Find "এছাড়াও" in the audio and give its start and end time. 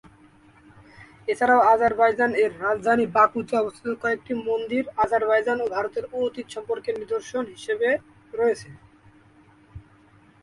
1.27-1.61